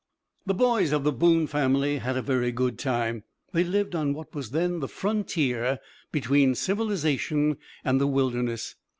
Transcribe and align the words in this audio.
The 0.47 0.55
boys 0.55 0.91
of 0.93 1.03
the 1.03 1.11
Boone 1.11 1.45
family 1.45 1.99
had 1.99 2.17
a 2.17 2.23
very 2.23 2.51
good 2.51 2.79
time. 2.79 3.23
They 3.53 3.63
lived 3.63 3.93
on 3.93 4.15
what 4.15 4.33
was 4.33 4.49
then 4.49 4.79
the 4.79 4.87
frontier 4.87 5.77
between 6.11 6.55
civilization 6.55 7.57
and 7.85 8.01
the 8.01 8.07
wilderness. 8.07 8.73